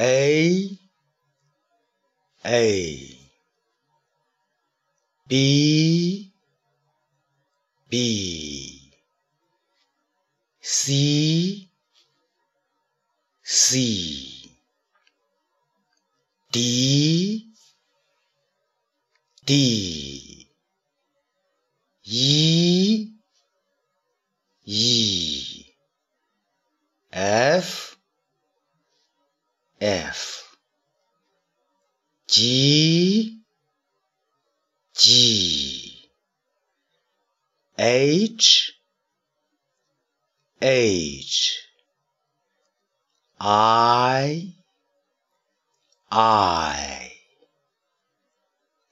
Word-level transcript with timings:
A 0.00 0.78
A. 2.44 3.18
B 5.26 6.32
B. 7.90 8.92
C 10.60 11.70
C. 13.42 14.56
D 16.52 17.50
D. 19.44 20.48
E 22.04 23.10
E. 24.64 25.64
F 27.10 27.96
F 29.80 30.56
G 32.28 33.40
G 34.94 36.08
H 37.78 38.72
H 40.60 41.58
I 43.40 44.54
I. 46.10 47.12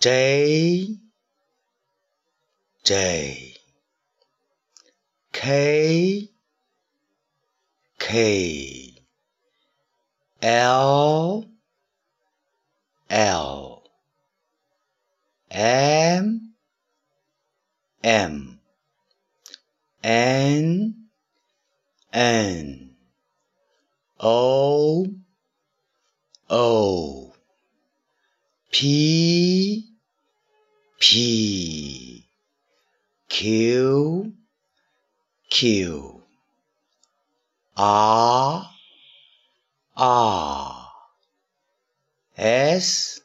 J 0.00 0.96
J 2.82 3.54
K 5.32 6.30
K. 7.98 8.94
L 10.40 11.44
L. 13.10 13.84
M. 15.50 16.54
M. 18.04 18.60
N. 20.02 20.94
N. 22.12 22.90
O. 24.20 25.06
O. 26.50 27.34
P. 28.70 29.84
P. 31.00 32.26
Q. 33.28 34.32
Q. 35.50 36.22
R. 37.76 38.70
R 39.96 40.77
S 42.78 43.20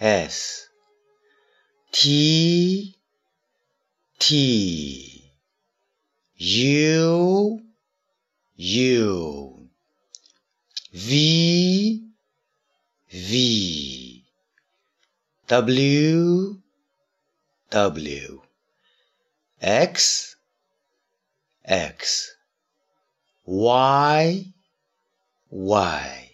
S 0.00 0.66
T 1.92 2.96
T 4.18 5.30
U 6.36 7.60
U 8.56 9.68
V 10.92 12.02
V 13.12 14.24
W 15.46 16.56
W 17.70 18.42
X 19.60 20.36
X 21.64 22.34
Y 23.46 24.46
Y 25.50 26.31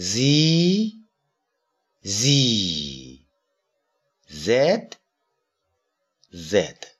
Z 0.00 0.94
Z 2.04 3.24
Z 4.30 4.96
Z 6.32 6.97